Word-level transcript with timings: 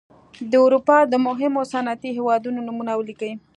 د 0.51 0.53
اروپا 0.65 0.97
د 1.07 1.13
مهمو 1.27 1.61
صنعتي 1.73 2.09
هېوادونو 2.17 2.59
نومونه 2.67 2.91
ولیکئ. 2.95 3.31